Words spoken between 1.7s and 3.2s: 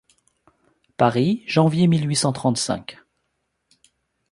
mille huit cent trente-cinq.